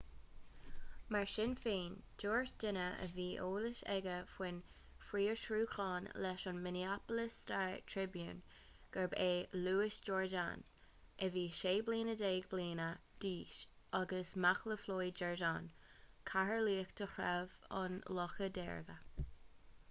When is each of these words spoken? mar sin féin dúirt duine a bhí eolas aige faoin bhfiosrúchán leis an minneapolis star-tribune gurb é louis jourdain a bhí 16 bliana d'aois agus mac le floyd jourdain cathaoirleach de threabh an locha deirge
mar 1.15 1.27
sin 1.31 1.51
féin 1.63 1.95
dúirt 2.21 2.53
duine 2.61 2.85
a 3.07 3.09
bhí 3.17 3.25
eolas 3.41 3.81
aige 3.95 4.15
faoin 4.35 4.55
bhfiosrúchán 5.03 6.07
leis 6.25 6.45
an 6.53 6.61
minneapolis 6.69 7.35
star-tribune 7.43 8.41
gurb 8.97 9.15
é 9.27 9.61
louis 9.69 9.99
jourdain 10.09 10.65
a 11.29 11.31
bhí 11.37 11.45
16 11.61 12.17
bliana 12.57 12.91
d'aois 13.27 13.63
agus 14.03 14.35
mac 14.47 14.67
le 14.71 14.81
floyd 14.87 15.23
jourdain 15.23 15.71
cathaoirleach 16.33 16.97
de 17.03 17.11
threabh 17.15 17.57
an 17.85 18.03
locha 18.21 18.53
deirge 18.61 18.99